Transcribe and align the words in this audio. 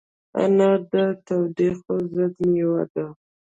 انار 0.41 0.79
د 0.91 0.93
تودوخې 1.25 1.97
ضد 2.13 2.35
مېوه 2.49 2.83
ده. 2.93 3.05